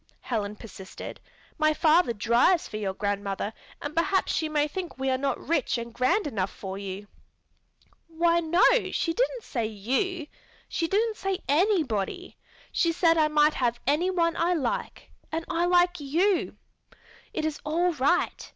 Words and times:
Helen 0.21 0.55
persisted. 0.55 1.19
"My 1.59 1.75
father 1.75 2.11
drives 2.11 2.67
for 2.67 2.77
your 2.77 2.95
grandmother 2.95 3.53
and 3.83 3.95
perhaps 3.95 4.33
she 4.33 4.49
may 4.49 4.67
think 4.67 4.97
we 4.97 5.11
are 5.11 5.17
not 5.19 5.37
rich 5.39 5.77
and 5.77 5.93
grand 5.93 6.25
enough 6.25 6.49
for 6.49 6.75
you." 6.79 7.07
"Why, 8.07 8.39
no, 8.39 8.63
she 8.91 9.13
didn't 9.13 9.43
say 9.43 9.67
you. 9.67 10.25
She 10.67 10.87
didn't 10.87 11.17
say 11.17 11.43
_any_body. 11.47 12.33
She 12.71 12.91
said 12.91 13.15
I 13.19 13.27
might 13.27 13.53
have 13.53 13.79
anyone 13.85 14.35
I 14.35 14.55
like, 14.55 15.11
and 15.31 15.45
I 15.47 15.65
like 15.65 15.99
you. 15.99 16.57
It 17.31 17.45
is 17.45 17.59
all 17.63 17.93
right. 17.93 18.49